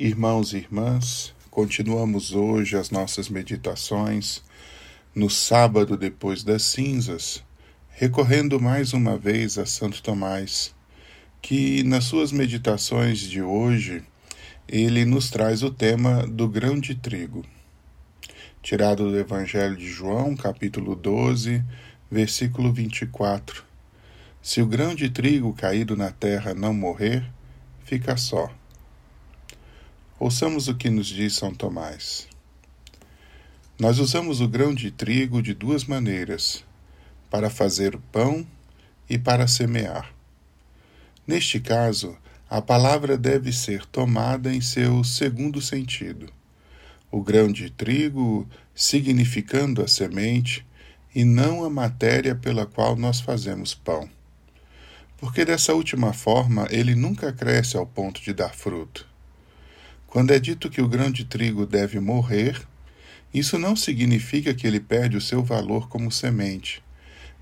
Irmãos 0.00 0.52
e 0.52 0.58
irmãs, 0.58 1.34
continuamos 1.50 2.32
hoje 2.32 2.76
as 2.76 2.88
nossas 2.88 3.28
meditações 3.28 4.44
no 5.12 5.28
sábado 5.28 5.96
depois 5.96 6.44
das 6.44 6.62
cinzas, 6.62 7.42
recorrendo 7.88 8.60
mais 8.60 8.92
uma 8.92 9.18
vez 9.18 9.58
a 9.58 9.66
Santo 9.66 10.00
Tomás, 10.00 10.72
que 11.42 11.82
nas 11.82 12.04
suas 12.04 12.30
meditações 12.30 13.18
de 13.18 13.42
hoje 13.42 14.04
ele 14.68 15.04
nos 15.04 15.30
traz 15.30 15.64
o 15.64 15.70
tema 15.72 16.24
do 16.28 16.48
grão 16.48 16.78
de 16.78 16.94
trigo. 16.94 17.44
Tirado 18.62 19.10
do 19.10 19.18
Evangelho 19.18 19.76
de 19.76 19.88
João, 19.88 20.36
capítulo 20.36 20.94
12, 20.94 21.64
versículo 22.08 22.72
24. 22.72 23.64
Se 24.40 24.62
o 24.62 24.66
grão 24.66 24.94
de 24.94 25.10
trigo 25.10 25.52
caído 25.54 25.96
na 25.96 26.12
terra 26.12 26.54
não 26.54 26.72
morrer, 26.72 27.28
fica 27.84 28.16
só 28.16 28.48
Ouçamos 30.20 30.66
o 30.66 30.74
que 30.74 30.90
nos 30.90 31.06
diz 31.06 31.34
São 31.34 31.54
Tomás. 31.54 32.26
Nós 33.78 34.00
usamos 34.00 34.40
o 34.40 34.48
grão 34.48 34.74
de 34.74 34.90
trigo 34.90 35.40
de 35.40 35.54
duas 35.54 35.84
maneiras: 35.84 36.64
para 37.30 37.48
fazer 37.48 37.94
o 37.94 38.00
pão 38.10 38.44
e 39.08 39.16
para 39.16 39.46
semear. 39.46 40.12
Neste 41.24 41.60
caso, 41.60 42.18
a 42.50 42.60
palavra 42.60 43.16
deve 43.16 43.52
ser 43.52 43.86
tomada 43.86 44.52
em 44.52 44.60
seu 44.60 45.04
segundo 45.04 45.62
sentido. 45.62 46.28
O 47.12 47.22
grão 47.22 47.46
de 47.52 47.70
trigo 47.70 48.44
significando 48.74 49.84
a 49.84 49.86
semente 49.86 50.66
e 51.14 51.24
não 51.24 51.64
a 51.64 51.70
matéria 51.70 52.34
pela 52.34 52.66
qual 52.66 52.96
nós 52.96 53.20
fazemos 53.20 53.72
pão. 53.72 54.10
Porque 55.16 55.44
dessa 55.44 55.74
última 55.74 56.12
forma 56.12 56.66
ele 56.72 56.96
nunca 56.96 57.32
cresce 57.32 57.76
ao 57.76 57.86
ponto 57.86 58.20
de 58.20 58.32
dar 58.32 58.52
fruto. 58.52 59.06
Quando 60.08 60.32
é 60.32 60.38
dito 60.38 60.70
que 60.70 60.80
o 60.80 60.88
grão 60.88 61.10
de 61.10 61.22
trigo 61.26 61.66
deve 61.66 62.00
morrer, 62.00 62.66
isso 63.32 63.58
não 63.58 63.76
significa 63.76 64.54
que 64.54 64.66
ele 64.66 64.80
perde 64.80 65.18
o 65.18 65.20
seu 65.20 65.44
valor 65.44 65.86
como 65.86 66.10
semente, 66.10 66.82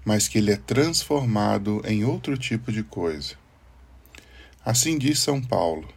mas 0.05 0.27
que 0.27 0.39
ele 0.39 0.51
é 0.51 0.57
transformado 0.57 1.81
em 1.85 2.05
outro 2.05 2.37
tipo 2.37 2.73
de 2.73 2.83
coisa. 2.83 3.35
Assim 4.65 4.99
diz 4.99 5.21
São 5.21 5.41
Paulo: 5.41 5.89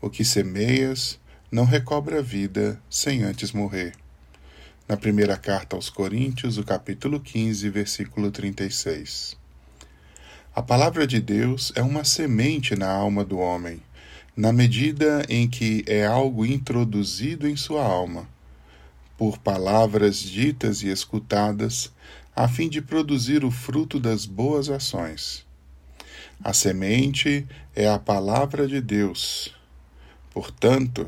O 0.00 0.10
que 0.10 0.24
semeias 0.24 1.16
não 1.50 1.64
recobra 1.64 2.20
vida 2.20 2.82
sem 2.90 3.22
antes 3.22 3.52
morrer. 3.52 3.92
Na 4.88 4.96
primeira 4.96 5.36
carta 5.36 5.76
aos 5.76 5.88
Coríntios, 5.88 6.58
o 6.58 6.64
capítulo 6.64 7.20
15, 7.20 7.70
versículo 7.70 8.32
36. 8.32 9.38
A 10.52 10.60
palavra 10.60 11.06
de 11.06 11.20
Deus 11.20 11.72
é 11.76 11.82
uma 11.82 12.02
semente 12.02 12.74
na 12.74 12.90
alma 12.90 13.24
do 13.24 13.38
homem 13.38 13.80
na 14.36 14.52
medida 14.52 15.24
em 15.28 15.48
que 15.48 15.84
é 15.86 16.06
algo 16.06 16.46
introduzido 16.46 17.48
em 17.48 17.56
sua 17.56 17.84
alma, 17.84 18.28
por 19.18 19.38
palavras 19.38 20.18
ditas 20.18 20.82
e 20.82 20.88
escutadas, 20.88 21.92
a 22.34 22.48
fim 22.48 22.68
de 22.68 22.80
produzir 22.80 23.44
o 23.44 23.50
fruto 23.50 24.00
das 24.00 24.24
boas 24.24 24.70
ações. 24.70 25.44
A 26.42 26.54
semente 26.54 27.46
é 27.76 27.86
a 27.86 27.98
palavra 27.98 28.66
de 28.66 28.80
Deus. 28.80 29.54
Portanto, 30.30 31.06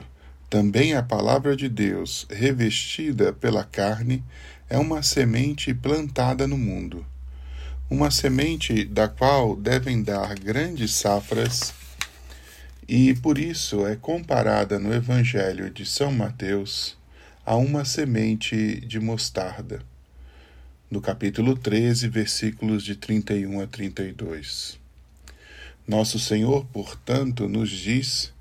também 0.51 0.92
a 0.92 1.03
palavra 1.03 1.57
de 1.57 1.70
Deus, 1.70 2.27
revestida 2.29 3.33
pela 3.33 3.64
carne, 3.64 4.23
é 4.69 4.77
uma 4.77 5.03
semente 5.03 5.73
plantada 5.73 6.47
no 6.47 6.59
mundo. 6.59 7.07
Uma 7.89 8.11
semente 8.11 8.84
da 8.84 9.09
qual 9.09 9.57
devem 9.57 10.03
dar 10.03 10.34
grandes 10.39 10.95
safras 10.95 11.73
e 12.88 13.14
por 13.14 13.38
isso 13.38 13.86
é 13.86 13.94
comparada 13.94 14.78
no 14.78 14.92
Evangelho 14.92 15.70
de 15.70 15.86
São 15.86 16.11
Mateus 16.11 16.97
a 17.47 17.56
uma 17.56 17.84
semente 17.84 18.80
de 18.80 18.98
mostarda, 18.98 19.83
no 20.91 21.00
capítulo 21.00 21.57
13, 21.57 22.08
versículos 22.08 22.84
de 22.84 22.96
31 22.96 23.61
a 23.61 23.67
32. 23.67 24.79
Nosso 25.86 26.18
Senhor, 26.18 26.64
portanto, 26.67 27.48
nos 27.48 27.70
diz: 27.70 28.33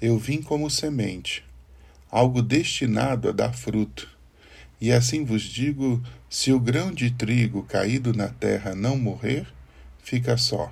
Eu 0.00 0.18
vim 0.18 0.42
como 0.42 0.70
semente, 0.70 1.44
algo 2.10 2.42
destinado 2.42 3.28
a 3.28 3.32
dar 3.32 3.52
fruto. 3.52 4.08
E 4.80 4.90
assim 4.92 5.24
vos 5.24 5.42
digo: 5.42 6.02
se 6.28 6.52
o 6.52 6.58
grão 6.58 6.90
de 6.90 7.10
trigo 7.10 7.62
caído 7.64 8.14
na 8.14 8.28
terra 8.28 8.74
não 8.74 8.96
morrer, 8.96 9.46
fica 10.02 10.36
só. 10.36 10.70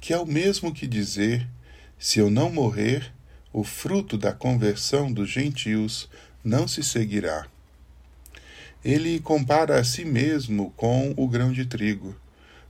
Que 0.00 0.12
é 0.12 0.18
o 0.18 0.26
mesmo 0.26 0.72
que 0.72 0.86
dizer 0.86 1.46
se 2.04 2.18
eu 2.18 2.28
não 2.28 2.50
morrer, 2.50 3.10
o 3.50 3.64
fruto 3.64 4.18
da 4.18 4.30
conversão 4.30 5.10
dos 5.10 5.30
gentios 5.30 6.06
não 6.44 6.68
se 6.68 6.82
seguirá. 6.82 7.46
Ele 8.84 9.18
compara 9.18 9.80
a 9.80 9.84
si 9.84 10.04
mesmo 10.04 10.70
com 10.76 11.14
o 11.16 11.26
grão 11.26 11.50
de 11.50 11.64
trigo, 11.64 12.14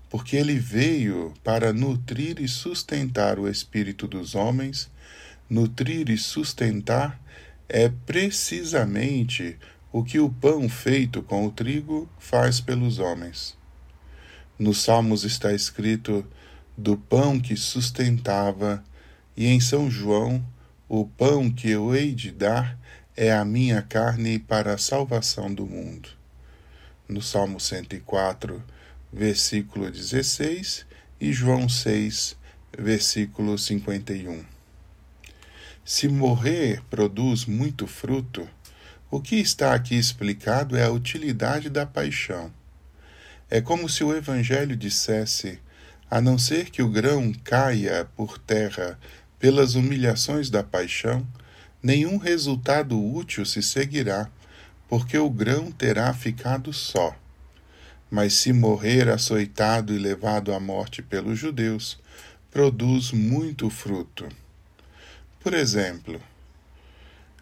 porque 0.09 0.37
ele 0.37 0.57
veio 0.57 1.35
para 1.43 1.73
nutrir 1.73 2.41
e 2.41 2.47
sustentar 2.47 3.41
o 3.41 3.49
espírito 3.49 4.07
dos 4.07 4.37
homens. 4.37 4.89
Nutrir 5.51 6.11
e 6.11 6.17
sustentar 6.17 7.21
é 7.69 7.89
precisamente 7.89 9.59
o 9.91 10.05
que 10.05 10.21
o 10.21 10.31
pão 10.31 10.69
feito 10.69 11.25
com 11.25 11.45
o 11.45 11.51
trigo 11.51 12.09
faz 12.21 12.61
pelos 12.61 13.01
homens. 13.01 13.59
Nos 14.57 14.85
Salmos 14.85 15.25
está 15.25 15.53
escrito: 15.53 16.25
do 16.79 16.97
pão 16.97 17.41
que 17.41 17.57
sustentava 17.57 18.81
e 19.37 19.47
em 19.47 19.61
São 19.61 19.91
João, 19.91 20.45
o 20.89 21.07
pão 21.07 21.51
que 21.51 21.71
eu 21.71 21.95
hei 21.95 22.15
de 22.15 22.31
dar 22.31 22.79
é 23.17 23.33
a 23.33 23.45
minha 23.45 23.83
carne 23.83 24.39
para 24.39 24.75
a 24.75 24.79
salvação 24.79 25.53
do 25.53 25.67
mundo. 25.67 26.09
No 27.09 27.21
Salmo 27.21 27.59
104, 27.59 28.63
versículo 29.13 29.91
16 29.91 30.87
e 31.21 31.33
João 31.33 31.69
6, 31.69 32.37
versículo 32.79 33.59
51. 33.59 34.45
Se 35.85 36.09
morrer 36.09 36.83
produz 36.89 37.45
muito 37.45 37.87
fruto, 37.87 38.49
o 39.11 39.21
que 39.21 39.37
está 39.37 39.75
aqui 39.75 39.97
explicado 39.97 40.77
é 40.77 40.85
a 40.85 40.91
utilidade 40.91 41.69
da 41.69 41.85
paixão. 41.85 42.53
É 43.51 43.61
como 43.61 43.89
se 43.89 44.03
o 44.03 44.17
Evangelho 44.17 44.77
dissesse: 44.77 45.61
a 46.11 46.21
não 46.21 46.39
ser 46.39 46.71
que 46.71 46.83
o 46.83 46.89
grão 46.89 47.33
caia 47.45 48.09
por 48.17 48.39
terra 48.39 48.99
pelas 49.45 49.75
humilhações 49.75 50.49
da 50.49 50.63
paixão, 50.63 51.23
nenhum 51.83 52.17
resultado 52.17 52.99
útil 52.99 53.45
se 53.45 53.63
seguirá, 53.63 54.31
porque 54.89 55.19
o 55.19 55.29
grão 55.29 55.71
terá 55.71 56.15
ficado 56.15 56.73
só. 56.73 57.15
Mas 58.11 58.33
se 58.33 58.55
morrer 58.55 59.07
açoitado 59.11 59.93
e 59.93 59.99
levado 59.99 60.51
à 60.51 60.59
morte 60.59 61.03
pelos 61.03 61.39
judeus, 61.39 62.01
produz 62.51 63.13
muito 63.13 63.69
fruto. 63.69 64.27
Por 65.41 65.53
exemplo, 65.53 66.19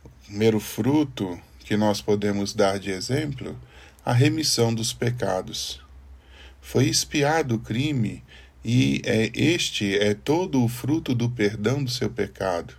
o 0.04 0.08
primeiro 0.26 0.58
fruto 0.58 1.40
que 1.60 1.76
nós 1.76 2.02
podemos 2.02 2.52
dar 2.52 2.80
de 2.80 2.90
exemplo, 2.90 3.56
a 4.04 4.12
remissão 4.12 4.74
dos 4.74 4.92
pecados. 4.92 5.80
Foi 6.60 6.88
espiado 6.88 7.54
o 7.54 7.60
crime 7.60 8.24
e 8.64 9.02
é, 9.04 9.30
este 9.34 9.98
é 9.98 10.14
todo 10.14 10.62
o 10.62 10.68
fruto 10.68 11.16
do 11.16 11.28
perdão 11.28 11.82
do 11.82 11.90
seu 11.90 12.08
pecado, 12.08 12.74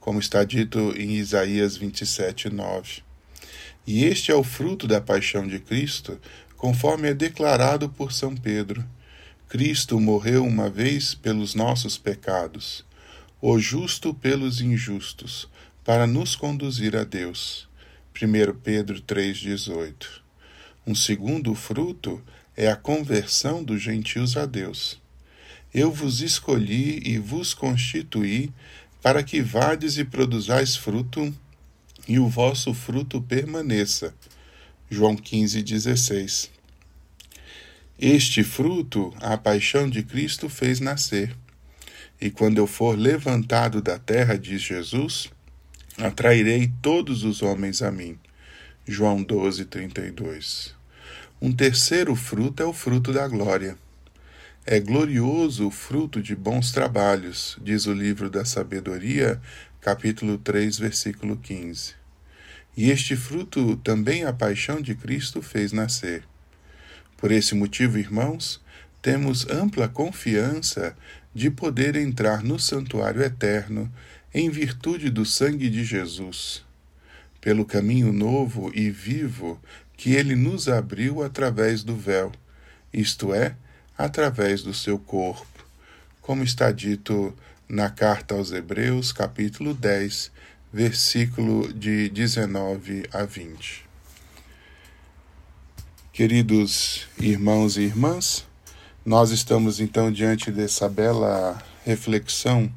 como 0.00 0.18
está 0.18 0.42
dito 0.42 0.92
em 0.96 1.12
Isaías 1.12 1.76
27, 1.76 2.50
9. 2.50 3.02
E 3.86 4.04
este 4.04 4.32
é 4.32 4.34
o 4.34 4.42
fruto 4.42 4.88
da 4.88 5.00
paixão 5.00 5.46
de 5.46 5.60
Cristo, 5.60 6.20
conforme 6.56 7.08
é 7.08 7.14
declarado 7.14 7.88
por 7.88 8.12
São 8.12 8.34
Pedro. 8.36 8.84
Cristo 9.48 10.00
morreu 10.00 10.44
uma 10.44 10.68
vez 10.68 11.14
pelos 11.14 11.54
nossos 11.54 11.96
pecados, 11.96 12.84
o 13.40 13.58
justo 13.60 14.12
pelos 14.12 14.60
injustos, 14.60 15.48
para 15.84 16.06
nos 16.06 16.34
conduzir 16.34 16.96
a 16.96 17.04
Deus. 17.04 17.68
1 18.14 18.54
Pedro 18.60 19.00
3,18. 19.02 20.20
Um 20.84 20.94
segundo 20.94 21.54
fruto 21.54 22.20
é 22.56 22.68
a 22.68 22.76
conversão 22.76 23.62
dos 23.62 23.80
gentios 23.80 24.36
a 24.36 24.46
Deus. 24.46 25.01
Eu 25.74 25.90
vos 25.90 26.20
escolhi 26.20 27.00
e 27.02 27.18
vos 27.18 27.54
constituí 27.54 28.52
para 29.00 29.22
que 29.22 29.40
vades 29.40 29.96
e 29.96 30.04
produzais 30.04 30.76
fruto, 30.76 31.34
e 32.06 32.18
o 32.18 32.28
vosso 32.28 32.74
fruto 32.74 33.22
permaneça. 33.22 34.14
João 34.90 35.16
15:16. 35.16 36.50
Este 37.98 38.44
fruto 38.44 39.14
a 39.20 39.38
paixão 39.38 39.88
de 39.88 40.02
Cristo 40.02 40.48
fez 40.48 40.78
nascer. 40.78 41.34
E 42.20 42.30
quando 42.30 42.58
eu 42.58 42.66
for 42.66 42.98
levantado 42.98 43.80
da 43.80 43.98
terra, 43.98 44.36
diz 44.36 44.60
Jesus, 44.60 45.30
atrairei 45.96 46.70
todos 46.82 47.24
os 47.24 47.42
homens 47.42 47.80
a 47.80 47.90
mim. 47.90 48.18
João 48.86 49.24
12:32. 49.24 50.74
Um 51.40 51.50
terceiro 51.50 52.14
fruto 52.14 52.62
é 52.62 52.66
o 52.66 52.72
fruto 52.72 53.12
da 53.12 53.26
glória. 53.26 53.78
É 54.64 54.78
glorioso 54.78 55.66
o 55.66 55.70
fruto 55.70 56.22
de 56.22 56.36
bons 56.36 56.70
trabalhos, 56.70 57.58
diz 57.60 57.86
o 57.86 57.92
livro 57.92 58.30
da 58.30 58.44
Sabedoria, 58.44 59.40
capítulo 59.80 60.38
3, 60.38 60.78
versículo 60.78 61.36
15. 61.36 61.94
E 62.76 62.90
este 62.90 63.16
fruto 63.16 63.76
também 63.78 64.24
a 64.24 64.32
paixão 64.32 64.80
de 64.80 64.94
Cristo 64.94 65.42
fez 65.42 65.72
nascer. 65.72 66.22
Por 67.16 67.32
esse 67.32 67.56
motivo, 67.56 67.98
irmãos, 67.98 68.62
temos 69.02 69.48
ampla 69.50 69.88
confiança 69.88 70.96
de 71.34 71.50
poder 71.50 71.96
entrar 71.96 72.44
no 72.44 72.58
santuário 72.58 73.20
eterno 73.20 73.92
em 74.32 74.48
virtude 74.48 75.10
do 75.10 75.26
sangue 75.26 75.68
de 75.68 75.84
Jesus, 75.84 76.64
pelo 77.40 77.64
caminho 77.64 78.12
novo 78.12 78.70
e 78.72 78.90
vivo 78.90 79.60
que 79.96 80.12
ele 80.12 80.36
nos 80.36 80.68
abriu 80.68 81.20
através 81.20 81.82
do 81.82 81.96
véu, 81.96 82.30
isto 82.92 83.34
é, 83.34 83.56
através 83.96 84.62
do 84.62 84.72
seu 84.74 84.98
corpo, 84.98 85.64
como 86.20 86.42
está 86.42 86.70
dito 86.70 87.34
na 87.68 87.90
carta 87.90 88.34
aos 88.34 88.52
Hebreus, 88.52 89.12
capítulo 89.12 89.74
10, 89.74 90.30
versículo 90.72 91.72
de 91.72 92.08
19 92.10 93.08
a 93.12 93.24
20. 93.24 93.84
Queridos 96.12 97.06
irmãos 97.18 97.76
e 97.76 97.82
irmãs, 97.82 98.46
nós 99.04 99.30
estamos 99.30 99.80
então 99.80 100.12
diante 100.12 100.50
dessa 100.50 100.88
bela 100.88 101.60
reflexão 101.84 102.72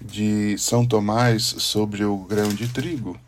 de 0.00 0.56
São 0.58 0.84
Tomás 0.84 1.44
sobre 1.58 2.04
o 2.04 2.16
grão 2.18 2.48
de 2.48 2.68
trigo. 2.68 3.18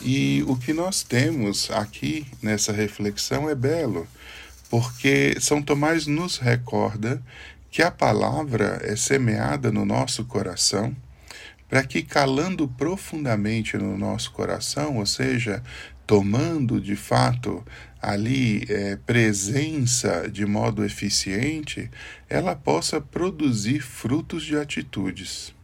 E 0.00 0.42
o 0.48 0.56
que 0.56 0.72
nós 0.72 1.02
temos 1.02 1.70
aqui 1.70 2.26
nessa 2.42 2.72
reflexão 2.72 3.48
é 3.48 3.54
belo, 3.54 4.06
porque 4.70 5.36
São 5.40 5.62
Tomás 5.62 6.06
nos 6.06 6.38
recorda 6.38 7.22
que 7.70 7.82
a 7.82 7.90
palavra 7.90 8.80
é 8.82 8.94
semeada 8.94 9.72
no 9.72 9.84
nosso 9.84 10.24
coração, 10.24 10.94
para 11.68 11.82
que 11.82 12.02
calando 12.02 12.68
profundamente 12.68 13.76
no 13.76 13.98
nosso 13.98 14.30
coração, 14.30 14.98
ou 14.98 15.06
seja, 15.06 15.62
tomando 16.06 16.80
de 16.80 16.94
fato 16.94 17.64
ali 18.00 18.64
é, 18.68 18.96
presença 19.06 20.28
de 20.30 20.44
modo 20.44 20.84
eficiente, 20.84 21.90
ela 22.28 22.54
possa 22.54 23.00
produzir 23.00 23.80
frutos 23.80 24.44
de 24.44 24.56
atitudes. 24.56 25.54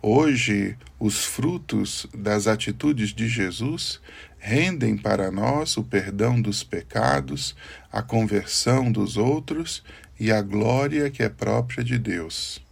Hoje, 0.00 0.76
os 1.00 1.24
frutos 1.24 2.06
das 2.14 2.46
atitudes 2.46 3.10
de 3.10 3.28
Jesus 3.28 4.00
rendem 4.38 4.96
para 4.96 5.28
nós 5.32 5.76
o 5.76 5.82
perdão 5.82 6.40
dos 6.40 6.62
pecados, 6.62 7.56
a 7.90 8.00
conversão 8.00 8.92
dos 8.92 9.16
outros 9.16 9.82
e 10.18 10.30
a 10.30 10.40
glória 10.40 11.10
que 11.10 11.20
é 11.20 11.28
própria 11.28 11.82
de 11.82 11.98
Deus. 11.98 12.62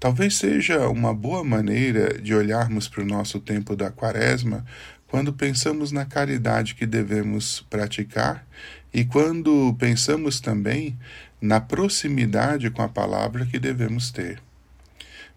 Talvez 0.00 0.36
seja 0.36 0.88
uma 0.88 1.12
boa 1.12 1.44
maneira 1.44 2.18
de 2.18 2.34
olharmos 2.34 2.88
para 2.88 3.02
o 3.02 3.06
nosso 3.06 3.38
tempo 3.38 3.76
da 3.76 3.90
Quaresma 3.90 4.64
quando 5.06 5.34
pensamos 5.34 5.92
na 5.92 6.06
caridade 6.06 6.74
que 6.74 6.86
devemos 6.86 7.60
praticar 7.68 8.46
e 8.92 9.04
quando 9.04 9.76
pensamos 9.78 10.40
também 10.40 10.98
na 11.38 11.60
proximidade 11.60 12.70
com 12.70 12.80
a 12.80 12.88
palavra 12.88 13.44
que 13.44 13.58
devemos 13.58 14.10
ter. 14.10 14.42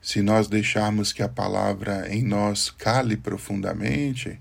Se 0.06 0.22
nós 0.22 0.48
deixarmos 0.48 1.12
que 1.12 1.24
a 1.24 1.28
palavra 1.28 2.14
em 2.14 2.22
nós 2.22 2.70
cale 2.70 3.18
profundamente, 3.18 4.40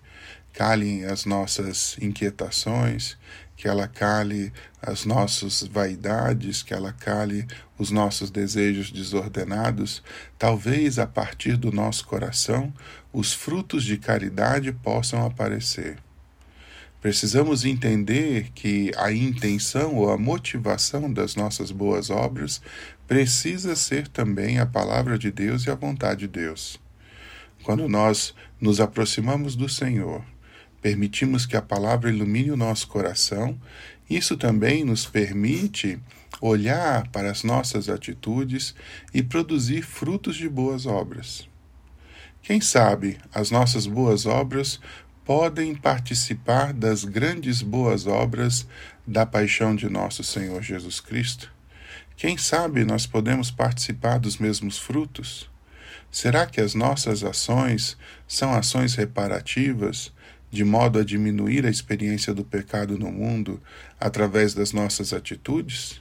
calem 0.52 1.06
as 1.06 1.24
nossas 1.24 1.96
inquietações, 2.02 3.16
que 3.56 3.66
ela 3.66 3.88
cale 3.88 4.52
as 4.82 5.06
nossas 5.06 5.62
vaidades, 5.62 6.62
que 6.62 6.74
ela 6.74 6.92
cale 6.92 7.46
os 7.78 7.90
nossos 7.90 8.30
desejos 8.30 8.90
desordenados, 8.90 10.02
talvez 10.38 10.98
a 10.98 11.06
partir 11.06 11.56
do 11.56 11.72
nosso 11.72 12.04
coração 12.04 12.70
os 13.10 13.32
frutos 13.32 13.84
de 13.84 13.96
caridade 13.96 14.70
possam 14.70 15.24
aparecer. 15.24 15.96
Precisamos 17.04 17.66
entender 17.66 18.50
que 18.54 18.90
a 18.96 19.12
intenção 19.12 19.94
ou 19.94 20.10
a 20.10 20.16
motivação 20.16 21.12
das 21.12 21.36
nossas 21.36 21.70
boas 21.70 22.08
obras 22.08 22.62
precisa 23.06 23.76
ser 23.76 24.08
também 24.08 24.58
a 24.58 24.64
palavra 24.64 25.18
de 25.18 25.30
Deus 25.30 25.66
e 25.66 25.70
a 25.70 25.74
vontade 25.74 26.20
de 26.20 26.28
Deus. 26.28 26.80
Quando 27.62 27.86
nós 27.90 28.34
nos 28.58 28.80
aproximamos 28.80 29.54
do 29.54 29.68
Senhor, 29.68 30.24
permitimos 30.80 31.44
que 31.44 31.58
a 31.58 31.60
palavra 31.60 32.08
ilumine 32.08 32.50
o 32.50 32.56
nosso 32.56 32.88
coração, 32.88 33.60
isso 34.08 34.34
também 34.34 34.82
nos 34.82 35.04
permite 35.04 36.00
olhar 36.40 37.06
para 37.08 37.30
as 37.30 37.44
nossas 37.44 37.90
atitudes 37.90 38.74
e 39.12 39.22
produzir 39.22 39.82
frutos 39.82 40.36
de 40.36 40.48
boas 40.48 40.86
obras. 40.86 41.46
Quem 42.44 42.60
sabe 42.60 43.18
as 43.32 43.50
nossas 43.50 43.86
boas 43.86 44.26
obras 44.26 44.78
podem 45.24 45.74
participar 45.74 46.74
das 46.74 47.02
grandes 47.02 47.62
boas 47.62 48.06
obras 48.06 48.66
da 49.06 49.24
paixão 49.24 49.74
de 49.74 49.88
nosso 49.88 50.22
Senhor 50.22 50.62
Jesus 50.62 51.00
Cristo? 51.00 51.50
Quem 52.14 52.36
sabe 52.36 52.84
nós 52.84 53.06
podemos 53.06 53.50
participar 53.50 54.18
dos 54.18 54.36
mesmos 54.36 54.78
frutos? 54.78 55.48
Será 56.10 56.46
que 56.46 56.60
as 56.60 56.74
nossas 56.74 57.24
ações 57.24 57.96
são 58.28 58.54
ações 58.54 58.94
reparativas, 58.94 60.12
de 60.50 60.62
modo 60.62 60.98
a 60.98 61.04
diminuir 61.04 61.66
a 61.66 61.70
experiência 61.70 62.32
do 62.34 62.44
pecado 62.44 62.98
no 62.98 63.10
mundo 63.10 63.60
através 63.98 64.52
das 64.54 64.72
nossas 64.72 65.12
atitudes, 65.12 66.00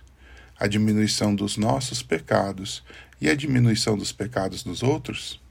a 0.60 0.68
diminuição 0.68 1.34
dos 1.34 1.58
nossos 1.58 2.04
pecados 2.04 2.84
e 3.20 3.30
a 3.30 3.36
diminuição 3.36 3.98
dos 3.98 4.12
pecados 4.12 4.64
dos 4.64 4.84
outros? 4.84 5.43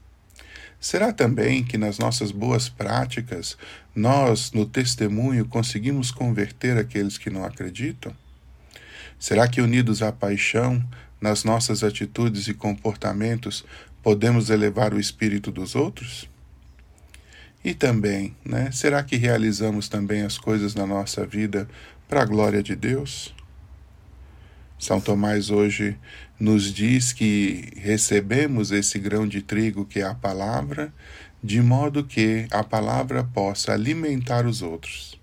Será 0.83 1.13
também 1.13 1.63
que 1.63 1.77
nas 1.77 1.97
nossas 1.97 2.29
boas 2.29 2.67
práticas 2.67 3.57
nós, 3.95 4.51
no 4.51 4.65
testemunho, 4.65 5.45
conseguimos 5.45 6.11
converter 6.11 6.77
aqueles 6.77 7.17
que 7.17 7.29
não 7.29 7.45
acreditam? 7.45 8.13
Será 9.17 9.47
que 9.47 9.61
unidos 9.61 10.01
à 10.01 10.11
paixão, 10.11 10.83
nas 11.21 11.45
nossas 11.45 11.85
atitudes 11.85 12.49
e 12.49 12.53
comportamentos, 12.53 13.63
podemos 14.01 14.49
elevar 14.49 14.93
o 14.93 14.99
espírito 14.99 15.53
dos 15.53 15.73
outros? 15.73 16.29
E 17.63 17.73
também, 17.73 18.35
né, 18.43 18.69
será 18.69 19.01
que 19.01 19.15
realizamos 19.15 19.87
também 19.87 20.23
as 20.23 20.37
coisas 20.37 20.75
na 20.75 20.85
nossa 20.85 21.25
vida 21.25 21.65
para 22.09 22.23
a 22.23 22.25
glória 22.25 22.61
de 22.61 22.75
Deus? 22.75 23.33
São 24.83 24.99
Tomás 24.99 25.49
hoje 25.49 25.97
nos 26.37 26.73
diz 26.73 27.13
que 27.13 27.71
recebemos 27.77 28.69
esse 28.69 28.99
grão 28.99 29.25
de 29.25 29.41
trigo 29.41 29.85
que 29.85 30.01
é 30.01 30.03
a 30.03 30.13
palavra, 30.13 30.93
de 31.41 31.61
modo 31.61 32.03
que 32.03 32.47
a 32.51 32.65
palavra 32.65 33.23
possa 33.23 33.71
alimentar 33.71 34.45
os 34.45 34.61
outros. 34.61 35.17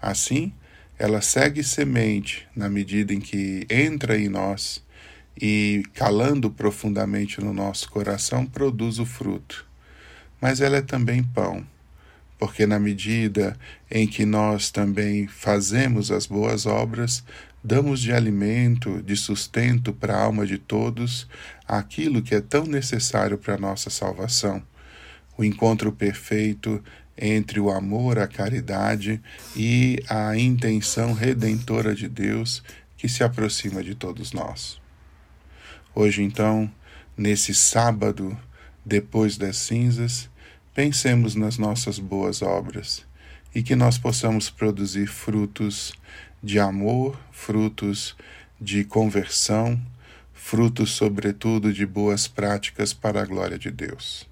Assim, 0.00 0.54
ela 0.98 1.20
segue 1.20 1.62
semente 1.62 2.48
na 2.56 2.66
medida 2.70 3.12
em 3.12 3.20
que 3.20 3.66
entra 3.68 4.18
em 4.18 4.30
nós 4.30 4.82
e, 5.38 5.82
calando 5.92 6.50
profundamente 6.50 7.42
no 7.42 7.52
nosso 7.52 7.90
coração, 7.90 8.46
produz 8.46 8.98
o 8.98 9.04
fruto. 9.04 9.66
Mas 10.40 10.62
ela 10.62 10.78
é 10.78 10.82
também 10.82 11.22
pão 11.22 11.66
porque 12.44 12.66
na 12.66 12.78
medida 12.78 13.58
em 13.90 14.06
que 14.06 14.26
nós 14.26 14.70
também 14.70 15.26
fazemos 15.26 16.10
as 16.10 16.26
boas 16.26 16.66
obras, 16.66 17.24
damos 17.64 18.02
de 18.02 18.12
alimento, 18.12 19.02
de 19.02 19.16
sustento 19.16 19.94
para 19.94 20.14
a 20.14 20.22
alma 20.22 20.46
de 20.46 20.58
todos 20.58 21.26
aquilo 21.66 22.20
que 22.20 22.34
é 22.34 22.42
tão 22.42 22.66
necessário 22.66 23.38
para 23.38 23.54
a 23.54 23.58
nossa 23.58 23.88
salvação. 23.88 24.62
O 25.38 25.42
encontro 25.42 25.90
perfeito 25.90 26.84
entre 27.16 27.58
o 27.58 27.70
amor, 27.70 28.18
a 28.18 28.28
caridade 28.28 29.22
e 29.56 30.02
a 30.06 30.36
intenção 30.36 31.14
redentora 31.14 31.94
de 31.94 32.10
Deus 32.10 32.62
que 32.98 33.08
se 33.08 33.24
aproxima 33.24 33.82
de 33.82 33.94
todos 33.94 34.34
nós. 34.34 34.78
Hoje, 35.94 36.22
então, 36.22 36.70
nesse 37.16 37.54
sábado, 37.54 38.38
depois 38.84 39.38
das 39.38 39.56
cinzas, 39.56 40.28
pensemos 40.74 41.36
nas 41.36 41.56
nossas 41.56 42.00
boas 42.00 42.42
obras 42.42 43.06
e 43.54 43.62
que 43.62 43.76
nós 43.76 43.96
possamos 43.96 44.50
produzir 44.50 45.06
frutos 45.06 45.94
de 46.42 46.58
amor, 46.58 47.16
frutos 47.30 48.16
de 48.60 48.84
conversão, 48.84 49.80
frutos, 50.32 50.90
sobretudo, 50.90 51.72
de 51.72 51.86
boas 51.86 52.26
práticas 52.26 52.92
para 52.92 53.22
a 53.22 53.24
glória 53.24 53.56
de 53.56 53.70
Deus. 53.70 54.28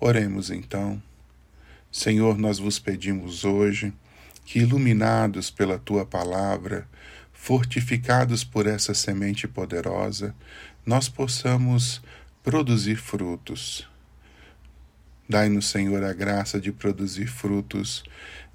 Oremos 0.00 0.50
então. 0.50 1.02
Senhor, 1.90 2.38
nós 2.38 2.58
vos 2.58 2.78
pedimos 2.78 3.44
hoje 3.44 3.92
que, 4.44 4.60
iluminados 4.60 5.50
pela 5.50 5.78
tua 5.78 6.06
palavra, 6.06 6.88
fortificados 7.32 8.44
por 8.44 8.68
essa 8.68 8.94
semente 8.94 9.48
poderosa, 9.48 10.34
nós 10.86 11.08
possamos 11.08 12.00
produzir 12.42 12.96
frutos 12.96 13.86
Dai-nos, 15.28 15.68
Senhor, 15.68 16.02
a 16.04 16.12
graça 16.12 16.60
de 16.60 16.72
produzir 16.72 17.26
frutos 17.26 18.04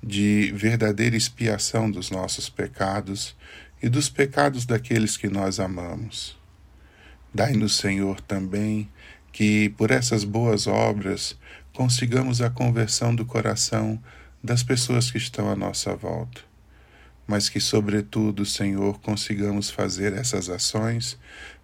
de 0.04 0.52
verdadeira 0.54 1.16
expiação 1.16 1.90
dos 1.90 2.12
nossos 2.12 2.50
pecados 2.50 3.36
e 3.82 3.90
dos 3.90 4.10
pecados 4.10 4.66
daqueles 4.66 5.18
que 5.18 5.28
nós 5.28 5.60
amamos. 5.60 6.38
Dai-nos, 7.34 7.78
Senhor, 7.78 8.20
também 8.22 8.90
que, 9.32 9.70
por 9.78 9.92
essas 9.92 10.24
boas 10.24 10.68
obras, 10.68 11.38
consigamos 11.74 12.42
a 12.42 12.50
conversão 12.50 13.14
do 13.14 13.26
coração 13.26 14.02
das 14.44 14.64
pessoas 14.64 15.12
que 15.12 15.18
estão 15.18 15.50
à 15.50 15.56
nossa 15.56 15.96
volta. 15.96 16.42
Mas 17.28 17.50
que, 17.50 17.60
sobretudo, 17.60 18.46
Senhor, 18.46 19.00
consigamos 19.00 19.70
fazer 19.70 20.14
essas 20.14 20.50
ações 20.50 21.20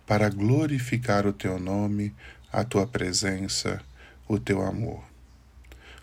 para 0.05 0.29
glorificar 0.29 1.25
o 1.25 1.33
Teu 1.33 1.57
nome, 1.57 2.13
a 2.51 2.63
Tua 2.63 2.85
presença, 2.85 3.81
o 4.27 4.39
Teu 4.39 4.61
amor. 4.61 5.03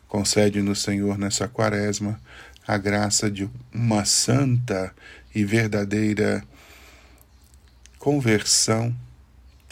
Concede-nos, 0.08 0.82
Senhor, 0.82 1.16
nessa 1.16 1.46
quaresma, 1.46 2.20
a 2.66 2.76
graça 2.76 3.30
de 3.30 3.48
uma 3.72 4.04
santa 4.04 4.94
e 5.34 5.44
verdadeira 5.44 6.44
conversão 7.98 8.94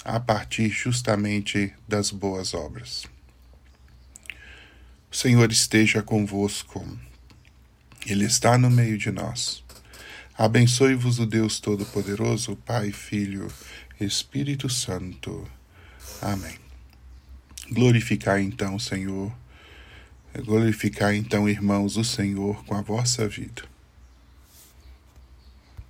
a 0.04 0.20
partir 0.20 0.68
justamente 0.68 1.72
das 1.86 2.10
boas 2.10 2.54
obras. 2.54 3.06
O 5.10 5.16
Senhor 5.16 5.50
esteja 5.50 6.02
convosco, 6.02 6.86
Ele 8.06 8.24
está 8.24 8.56
no 8.58 8.70
meio 8.70 8.96
de 8.96 9.10
nós. 9.10 9.64
Abençoe-vos 10.36 11.18
o 11.18 11.26
Deus 11.26 11.58
Todo-Poderoso, 11.58 12.54
Pai, 12.56 12.92
Filho, 12.92 13.48
Espírito 14.00 14.68
Santo. 14.68 15.50
Amém. 16.22 16.67
Glorificai 17.70 18.42
então, 18.42 18.78
Senhor, 18.78 19.30
glorificai 20.44 21.16
então, 21.16 21.48
irmãos, 21.48 21.96
o 21.96 22.04
Senhor 22.04 22.64
com 22.64 22.74
a 22.74 22.80
vossa 22.80 23.28
vida. 23.28 23.62